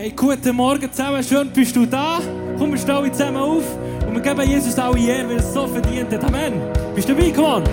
Hey, 0.00 0.12
guten 0.14 0.54
Morgen 0.54 0.92
zusammen, 0.92 1.24
schön 1.24 1.50
bist 1.50 1.74
du 1.74 1.84
da. 1.84 2.20
Komm, 2.56 2.70
wir 2.70 2.78
stehen 2.78 3.12
zusammen 3.12 3.36
auf 3.36 3.64
und 4.06 4.14
wir 4.14 4.20
geben 4.20 4.48
Jesus 4.48 4.78
alle 4.78 4.96
hier, 4.96 5.26
weil 5.26 5.32
er 5.32 5.36
es 5.38 5.52
so 5.52 5.66
verdient 5.66 6.12
hat. 6.12 6.22
Amen. 6.22 6.52
Bist 6.94 7.08
du 7.08 7.16
dabei, 7.16 7.32
come 7.32 7.48
on. 7.48 7.64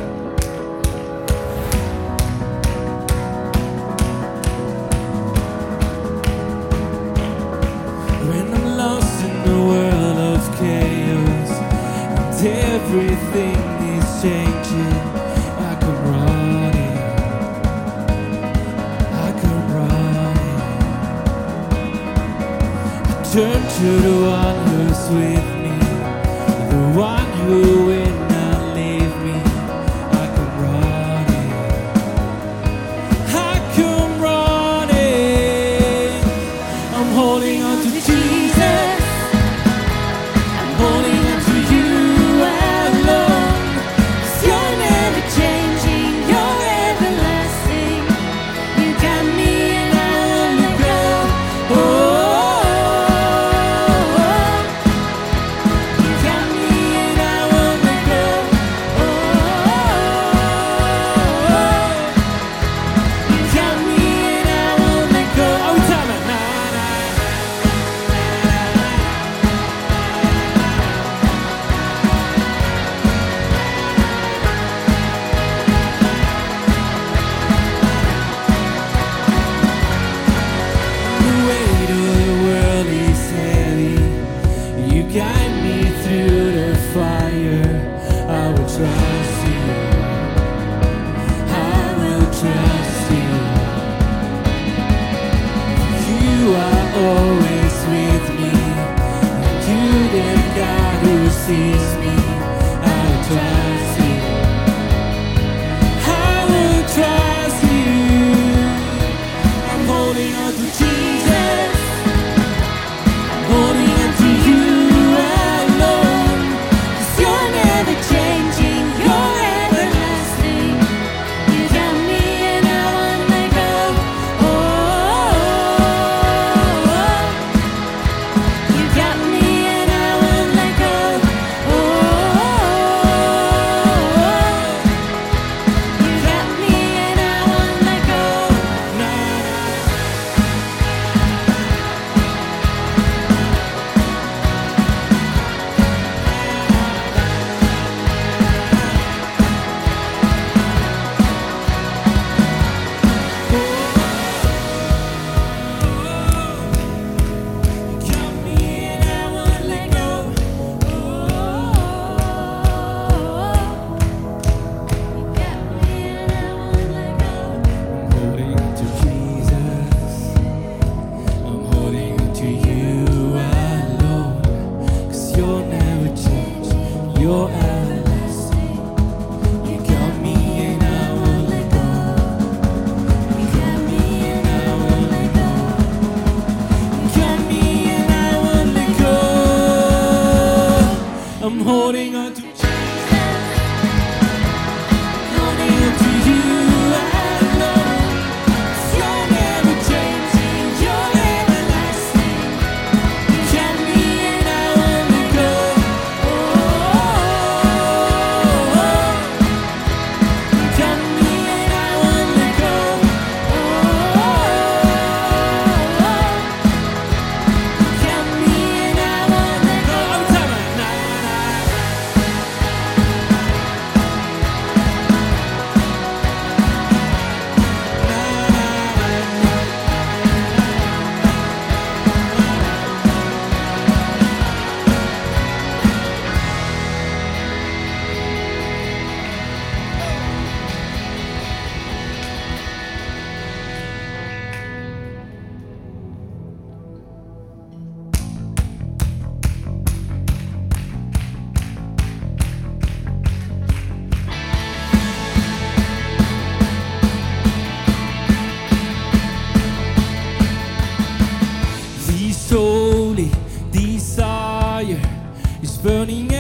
When 8.28 8.48
I'm 8.56 8.76
lost 8.76 9.22
in 9.24 9.44
the 9.46 9.60
world 9.62 10.18
of 10.18 10.42
chaos 10.58 11.52
and 12.18 12.48
everything 12.48 13.55
to 23.76 23.82
the 23.82 24.22
one 24.22 24.56
who's 24.68 25.10
with 25.10 25.48
me, 25.62 25.78
the 26.70 26.94
one 26.98 27.30
who 27.44 27.85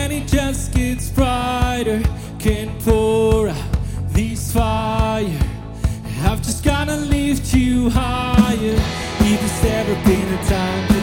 and 0.06 0.14
it 0.14 0.28
just 0.28 0.72
gets 0.72 1.10
brighter. 1.10 2.00
Can 2.38 2.70
pour 2.82 3.48
out 3.50 4.14
these 4.14 4.54
fire. 4.54 5.26
I've 6.24 6.44
just 6.44 6.64
gotta 6.64 6.96
lift 6.96 7.52
you 7.56 7.90
higher. 7.90 8.78
If 9.20 9.40
there's 9.40 9.74
ever 9.74 9.96
been 10.06 10.34
a 10.34 10.46
time. 10.46 10.95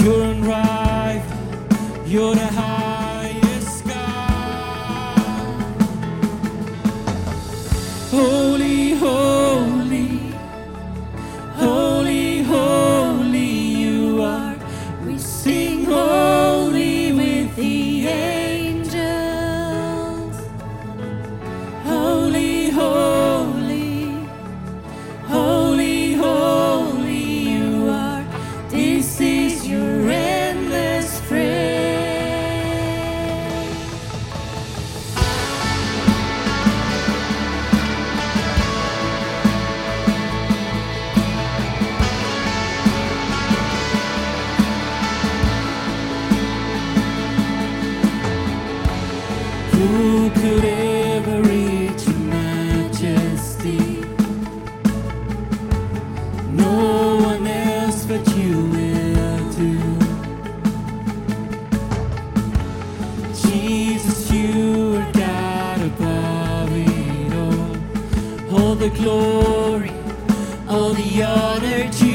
You're 0.00 0.22
unrivaled. 0.22 2.06
You're 2.06 2.34
the 2.34 2.46
high. 2.46 2.87
all 70.68 70.92
the 70.92 71.22
other 71.22 71.88
two. 71.90 72.07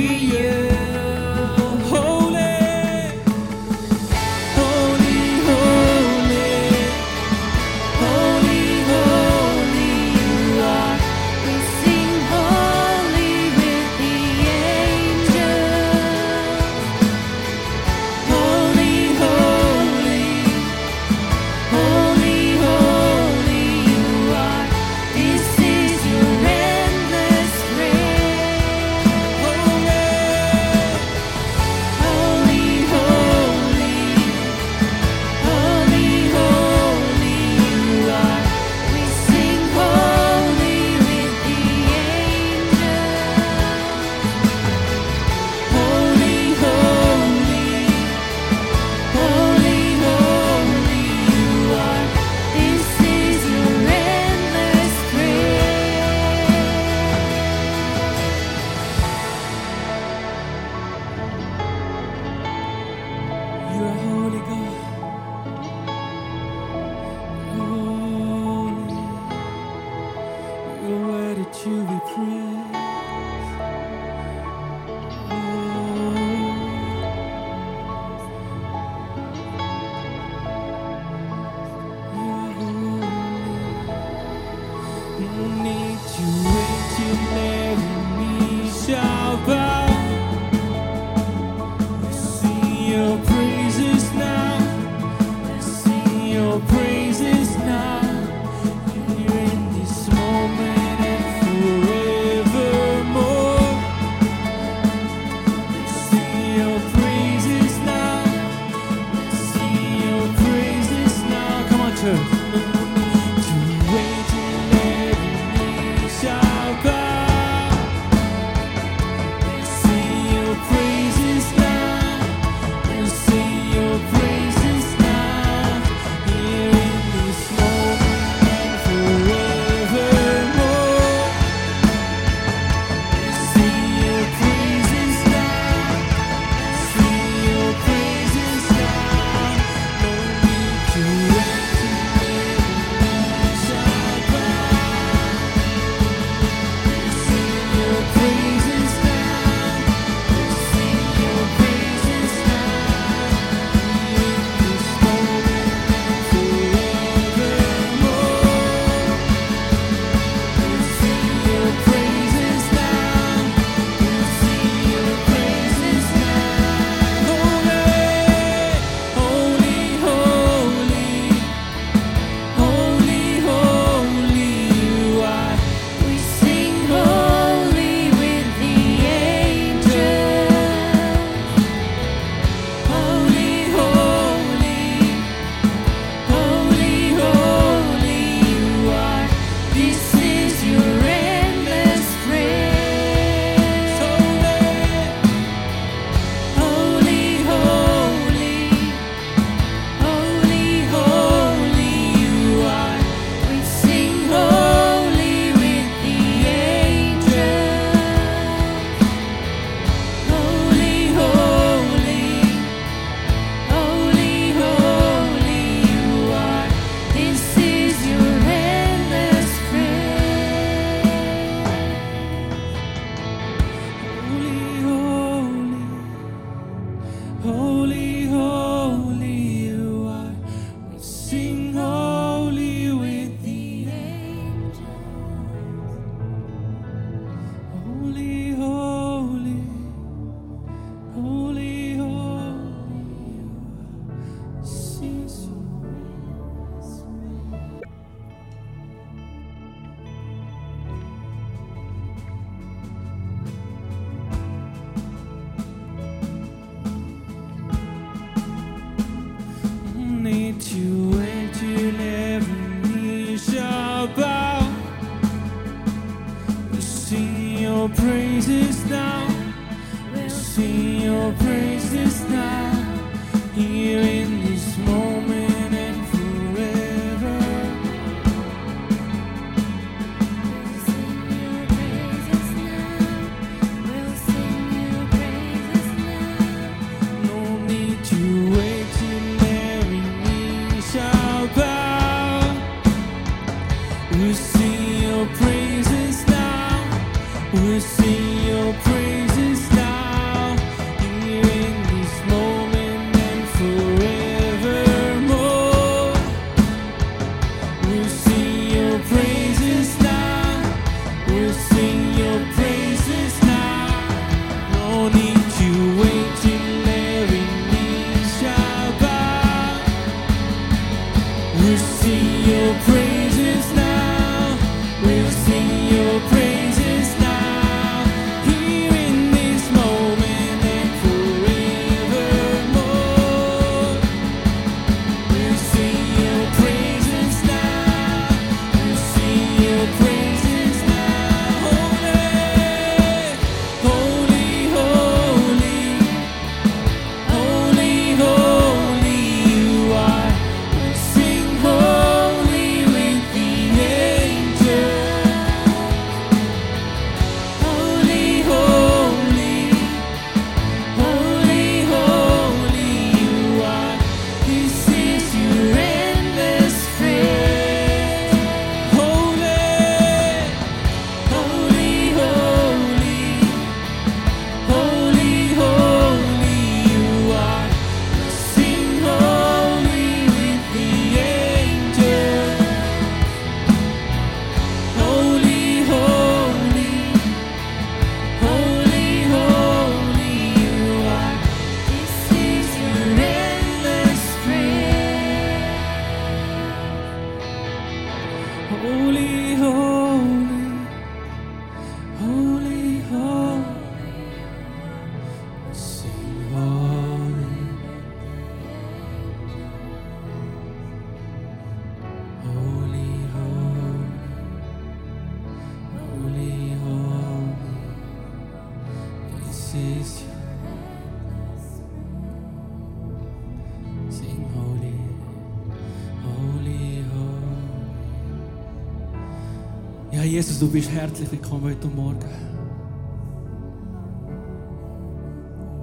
Ja, 430.24 430.30
Jesus, 430.30 430.58
du 430.58 430.70
bist 430.70 430.90
herzlich 430.90 431.30
willkommen 431.30 431.66
heute 431.66 431.86
Morgen. 431.90 432.18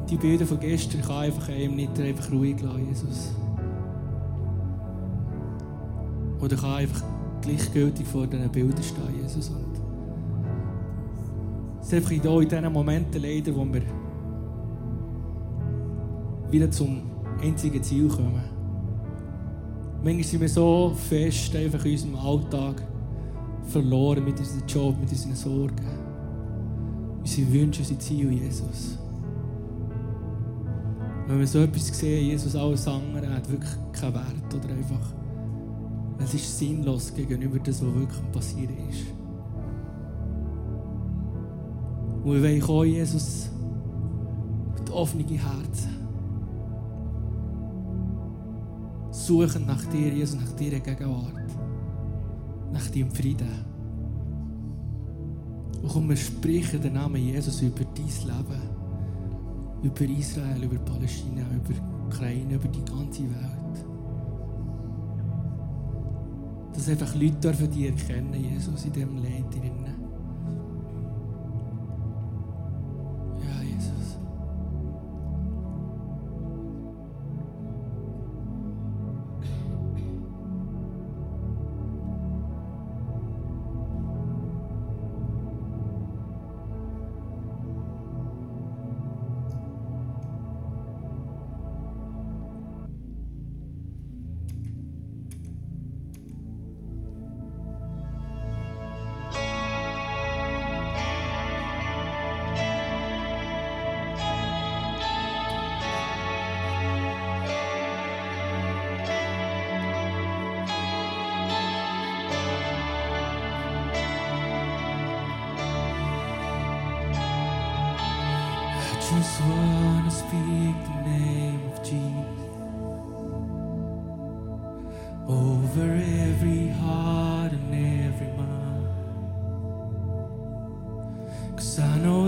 Die 0.08 0.16
Bilder 0.16 0.46
von 0.46 0.58
gestern 0.58 1.02
kann 1.02 1.24
einfach 1.24 1.50
einem 1.50 1.76
nicht 1.76 2.00
einfach 2.00 2.32
ruhig 2.32 2.58
lassen, 2.62 2.88
Jesus. 2.88 3.34
Oder 6.40 6.56
kann 6.56 6.72
einfach 6.76 7.02
gleichgültig 7.42 8.06
vor 8.06 8.26
diesen 8.26 8.48
Bildern 8.48 8.82
stehen, 8.82 9.22
Jesus. 9.22 9.50
Und 9.50 9.78
es 11.82 11.88
ist 11.88 11.92
einfach 11.92 12.10
in 12.10 12.22
in 12.22 12.48
diesen 12.48 12.72
Momenten 12.72 13.20
leider, 13.20 13.54
wo 13.54 13.66
wir 13.66 13.82
wieder 16.50 16.70
zum 16.70 17.02
einzigen 17.42 17.82
Ziel 17.82 18.08
kommen. 18.08 18.40
Manchmal 20.02 20.24
sind 20.24 20.40
wir 20.40 20.48
so 20.48 20.94
fest 21.10 21.54
einfach 21.54 21.84
in 21.84 21.92
unserem 21.92 22.16
Alltag 22.16 22.89
verloren 23.66 24.24
mit 24.24 24.38
unserem 24.38 24.66
Job, 24.66 25.00
mit 25.00 25.10
unseren 25.10 25.34
Sorgen. 25.34 25.74
Unsere 27.20 27.52
Wünsche, 27.52 27.80
unsere 27.80 27.98
Ziele, 27.98 28.30
Jesus. 28.32 28.98
Wenn 31.26 31.38
wir 31.38 31.46
so 31.46 31.60
etwas 31.60 31.86
sehen, 31.86 32.26
Jesus, 32.26 32.56
alles 32.56 32.88
andere 32.88 33.32
hat 33.32 33.48
wirklich 33.48 33.70
keinen 33.92 34.14
Wert 34.14 34.54
oder 34.54 34.74
einfach, 34.74 35.12
es 36.18 36.34
ist 36.34 36.58
sinnlos 36.58 37.14
gegenüber 37.14 37.58
dem, 37.58 37.72
was 37.72 37.82
wirklich 37.82 38.32
passiert 38.32 38.70
ist. 38.90 39.06
Und 42.24 42.32
wir 42.34 42.42
wollen 42.42 42.60
kommen, 42.60 42.86
Jesus, 42.86 43.48
mit 44.76 44.90
offenen 44.90 45.26
Herzen. 45.28 46.00
Suchen 49.10 49.66
nach 49.66 49.84
dir, 49.86 50.12
Jesus, 50.12 50.38
nach 50.38 50.52
deiner 50.52 50.80
Gegenwart. 50.80 51.59
Nach 52.72 52.88
deinem 52.90 53.10
Frieden. 53.10 53.64
Und 55.82 55.88
komm, 55.88 56.08
wir 56.08 56.16
sprechen 56.16 56.82
den 56.82 56.94
Namen 56.94 57.16
Jesus 57.16 57.62
über 57.62 57.84
dein 57.84 58.04
Leben. 58.04 58.60
Über 59.82 60.18
Israel, 60.18 60.62
über 60.62 60.78
Palästina, 60.78 61.42
über 61.54 61.74
Ukraine, 62.06 62.54
über 62.54 62.68
die 62.68 62.84
ganze 62.84 63.22
Welt. 63.22 63.84
Dass 66.74 66.88
einfach 66.88 67.14
Leute 67.14 67.36
dürfen 67.36 67.70
dich 67.70 67.86
erkennen, 67.86 68.34
Jesus, 68.34 68.84
in 68.84 68.92
diesem 68.92 69.16
Land. 69.16 69.54
drinnen. 69.54 69.99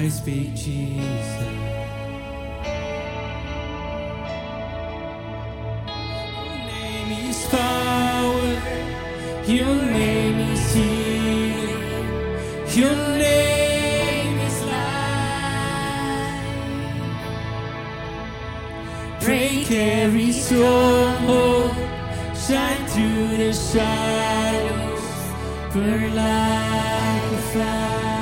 I 0.00 0.08
speak 0.08 0.54
Jesus. 0.54 1.50
Your 9.46 9.74
name 9.74 10.38
is 10.52 10.72
healing. 10.72 12.08
Your 12.80 12.96
name 13.18 14.38
is 14.48 14.58
light. 14.72 15.90
Break 19.20 19.70
every 19.72 20.32
stronghold. 20.32 21.74
Shine 22.46 22.86
through 22.86 23.36
the 23.38 23.52
shadows. 23.52 25.04
Burn 25.74 26.14
like 26.14 27.32
a 27.32 27.42
fire. 27.52 28.19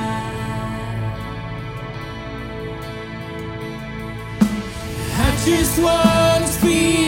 just 5.48 5.78
one 5.78 6.62
be. 6.62 7.07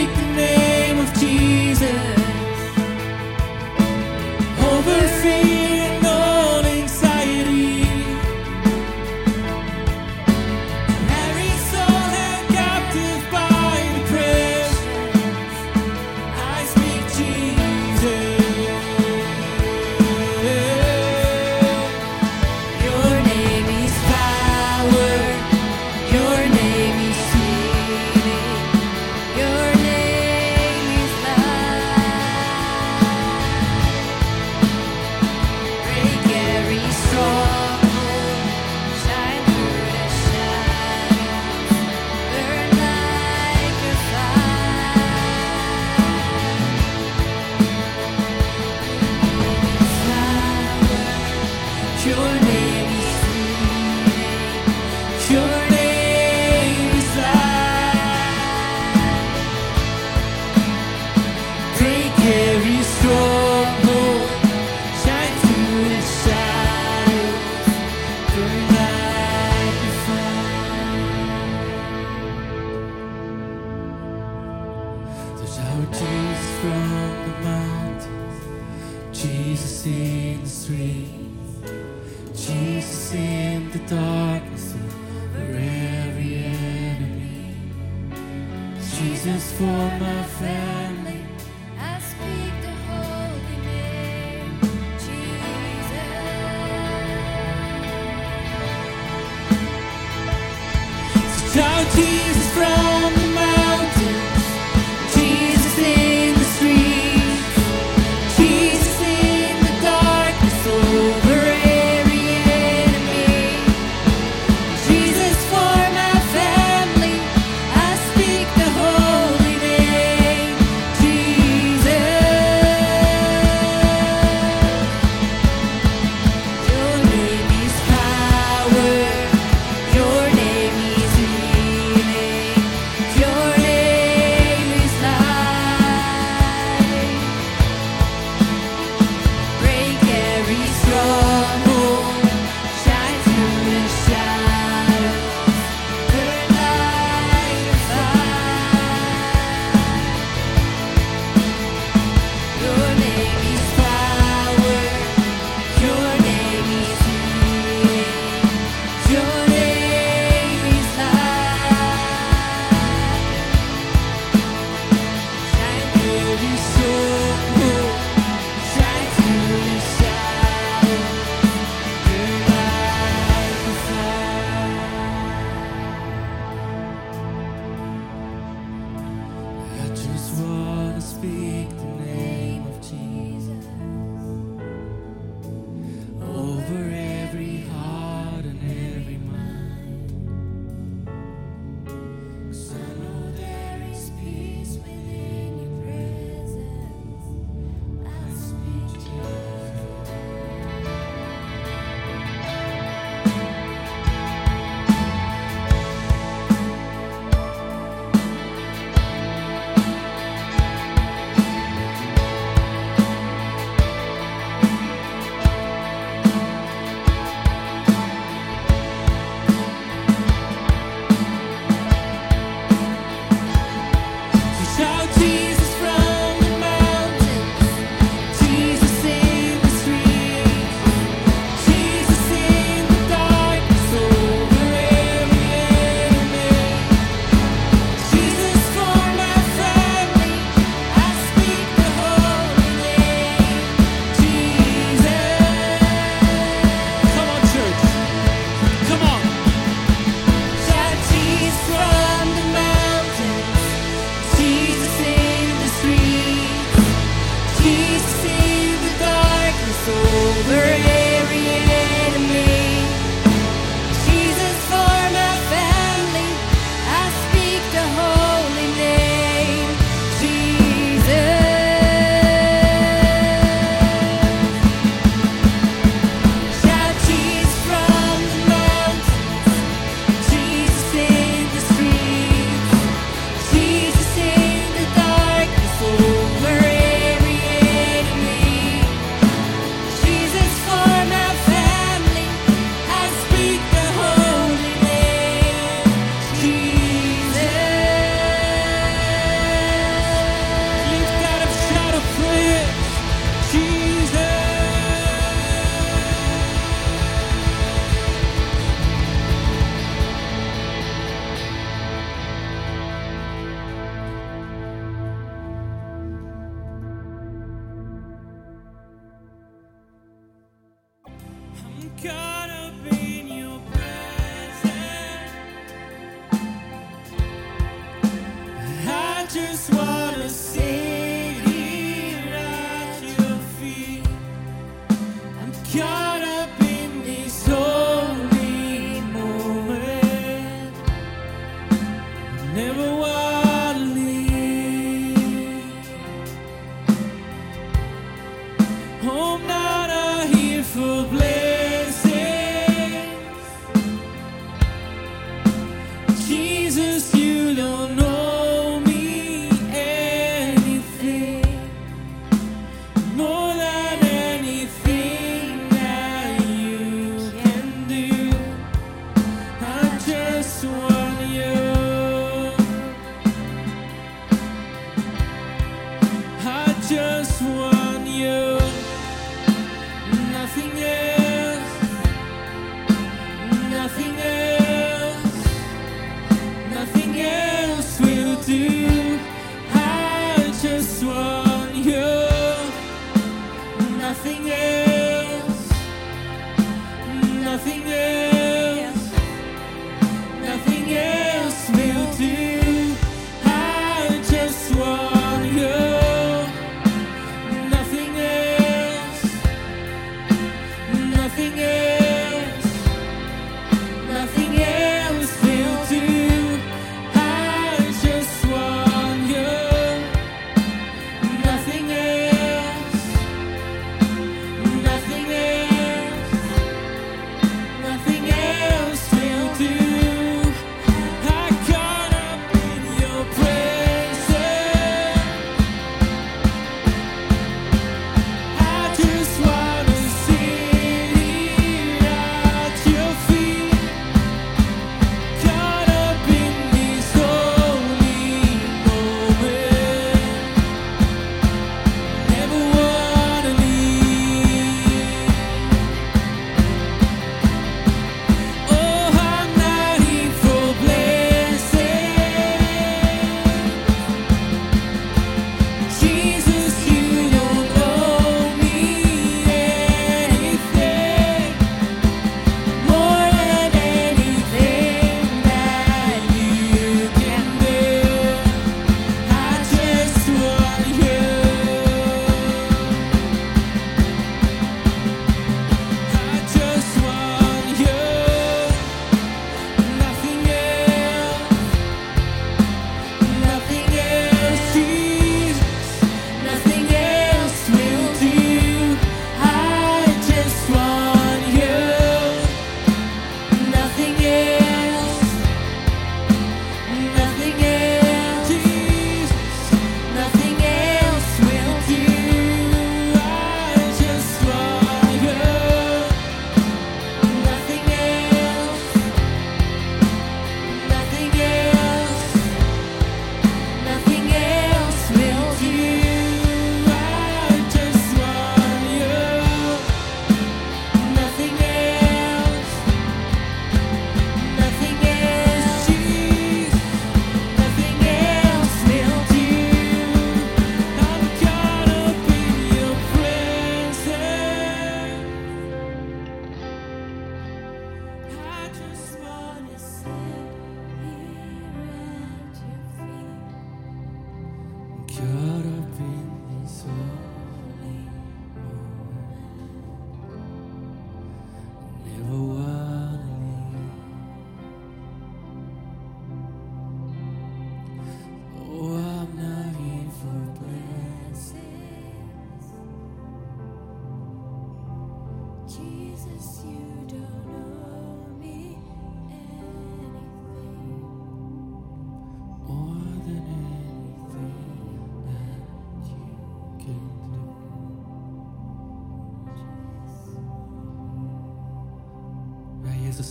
He 356.31 356.60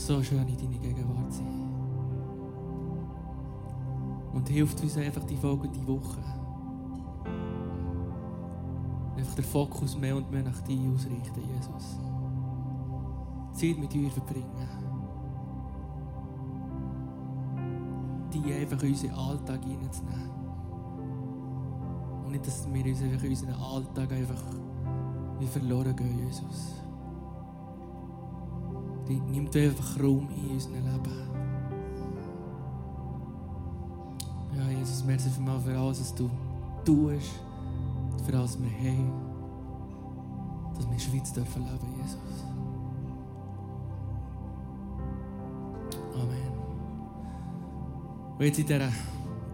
so 0.10 0.24
schön 0.24 0.48
in 0.48 0.58
deiner 0.58 0.80
Gegenwart 0.80 1.32
sein. 1.32 1.70
Und 4.34 4.50
hilft 4.50 4.82
uns 4.82 4.98
einfach 4.98 5.24
die 5.26 5.38
folgende 5.38 5.88
Woche. 5.88 6.18
Einfach 9.16 9.36
den 9.36 9.44
Fokus 9.44 9.96
mehr 9.96 10.16
und 10.16 10.32
mehr 10.32 10.42
nach 10.42 10.62
dir 10.62 10.92
ausrichten, 10.96 11.42
Jesus. 11.54 12.00
Zeit 13.54 13.78
mit 13.78 13.94
dir 13.94 14.10
verbringen. 14.10 14.68
Die 18.34 18.52
einfach 18.52 18.82
in 18.82 18.90
unseren 18.90 19.12
Alltag 19.12 19.64
hineinzunehmen. 19.64 20.32
Und 22.26 22.32
nicht, 22.32 22.48
dass 22.48 22.68
wir 22.74 22.84
uns 22.84 23.02
einfach 23.04 23.24
in 23.24 23.30
unseren 23.30 23.54
Alltag 23.54 24.12
einfach 24.12 24.44
wie 25.38 25.46
verloren 25.46 25.96
gehen, 25.96 26.18
Jesus 26.26 26.89
nimmt 29.16 29.56
einfach 29.56 30.00
Raum 30.00 30.28
in 30.36 30.52
unserem 30.52 30.76
Leben. 30.76 31.30
Ja, 34.56 34.70
Jesus, 34.70 35.04
merci 35.04 35.30
für 35.30 35.42
mal 35.42 35.60
für 35.60 35.78
alles, 35.78 36.02
was 36.02 36.16
du 36.16 36.30
tust, 36.86 37.42
für 38.26 38.38
alles, 38.38 38.56
was 38.56 38.62
wir 38.62 38.70
haben, 38.70 39.12
dass 40.76 40.86
wir 40.86 40.92
in 40.92 40.98
der 40.98 41.00
Schweiz 41.00 41.34
dürfen 41.34 41.64
leben, 41.64 41.96
Jesus. 42.02 42.46
Amen. 46.14 46.52
Und 48.38 48.46
jetzt 48.46 48.60
in 48.60 48.66
dieser 48.66 48.92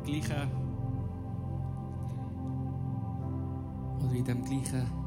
gleichen 0.03 0.51
oder 4.03 4.13
in 4.13 4.23
dem 4.25 4.43
gleichen 4.43 5.04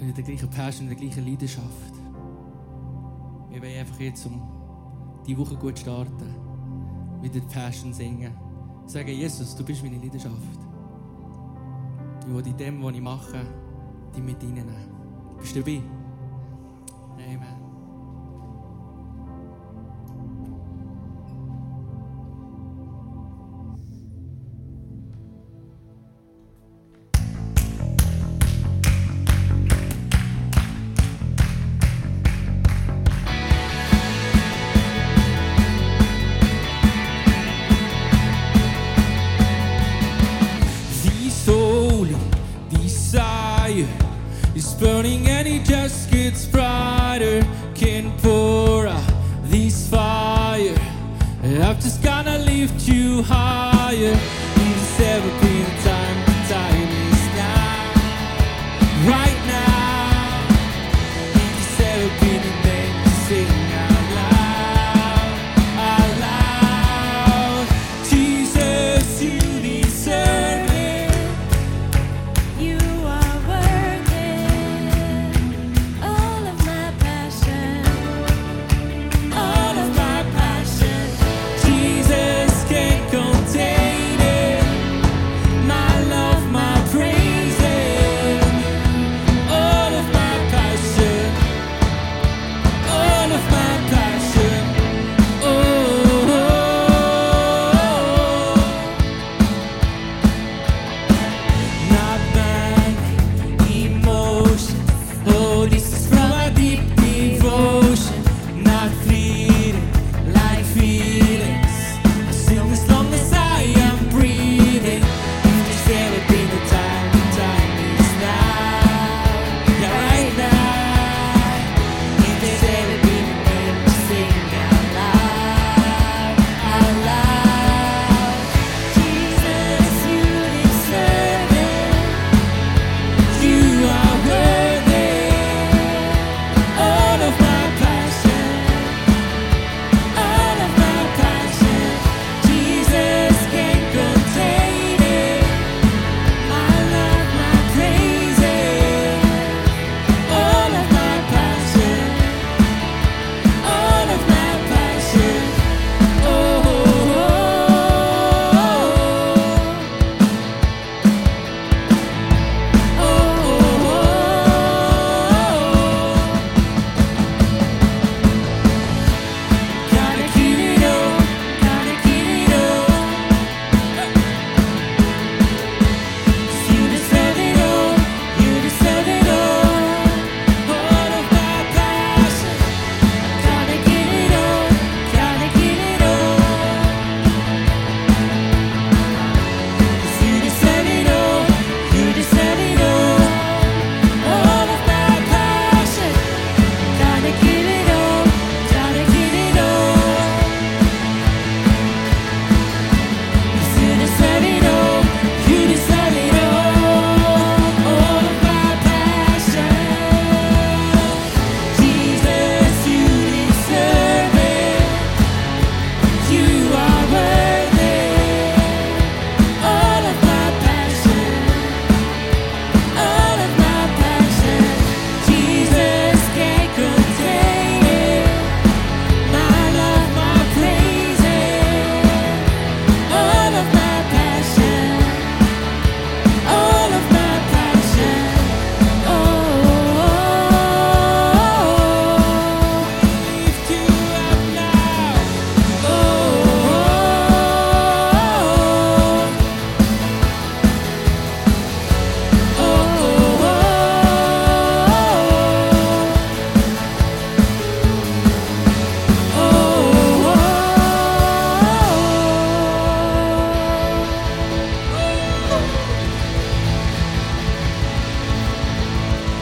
und 0.00 0.08
in 0.08 0.14
der 0.14 0.24
gleichen 0.24 0.50
Passion, 0.50 0.88
in 0.88 0.96
der 0.96 1.06
gleichen 1.06 1.26
Leidenschaft. 1.26 1.94
Wir 3.50 3.62
wollen 3.62 3.78
einfach 3.78 4.00
jetzt, 4.00 4.26
um 4.26 4.42
die 5.26 5.38
Woche 5.38 5.56
gut 5.56 5.78
starten, 5.78 6.34
wieder 7.22 7.40
Passion 7.46 7.92
singen. 7.92 8.32
Sagen, 8.86 9.08
Jesus, 9.08 9.54
du 9.56 9.64
bist 9.64 9.82
meine 9.82 9.98
Leidenschaft. 9.98 10.34
Ich 12.26 12.34
will 12.34 12.46
in 12.46 12.56
dem, 12.56 12.82
was 12.82 12.94
ich 12.94 13.00
mache, 13.00 13.46
dich 14.14 14.22
mit 14.22 14.42
reinnehmen. 14.42 14.74
Bist 15.38 15.54
du 15.54 15.60
dabei? 15.60 15.80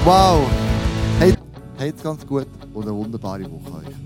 Wow! 0.05 0.45
Hey, 1.21 1.33
hey 1.79 1.93
ganz 2.03 2.27
gut 2.27 2.49
und 2.75 2.83
eine 2.83 2.93
wunderbare 2.93 3.45
Woche 3.45 3.87
euch. 3.87 4.02